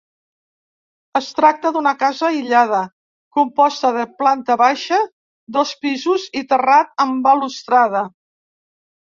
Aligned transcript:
Es 1.19 1.25
tracta 1.39 1.71
d'una 1.75 1.91
casa 2.03 2.25
aïllada, 2.29 2.79
composta 3.39 3.91
de 3.99 4.07
planta 4.23 4.57
baixa, 4.63 4.99
dos 5.59 5.75
pisos 5.85 6.27
i 6.43 6.45
terrat 6.55 6.99
amb 7.07 7.23
balustrada. 7.31 8.05